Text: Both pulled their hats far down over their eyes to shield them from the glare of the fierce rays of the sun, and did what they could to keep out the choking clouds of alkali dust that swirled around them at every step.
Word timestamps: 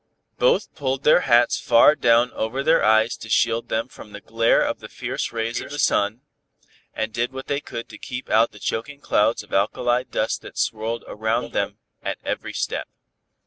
Both 0.39 0.73
pulled 0.73 1.03
their 1.03 1.19
hats 1.29 1.59
far 1.59 1.93
down 1.95 2.31
over 2.31 2.63
their 2.63 2.83
eyes 2.83 3.15
to 3.17 3.29
shield 3.29 3.69
them 3.69 3.87
from 3.87 4.13
the 4.13 4.19
glare 4.19 4.63
of 4.63 4.79
the 4.79 4.89
fierce 4.89 5.31
rays 5.31 5.61
of 5.61 5.69
the 5.69 5.77
sun, 5.77 6.21
and 6.95 7.13
did 7.13 7.31
what 7.31 7.45
they 7.45 7.59
could 7.61 7.87
to 7.89 7.99
keep 7.99 8.27
out 8.27 8.51
the 8.51 8.57
choking 8.57 8.99
clouds 8.99 9.43
of 9.43 9.53
alkali 9.53 10.01
dust 10.05 10.41
that 10.41 10.57
swirled 10.57 11.03
around 11.07 11.53
them 11.53 11.77
at 12.01 12.17
every 12.25 12.53
step. 12.53 12.87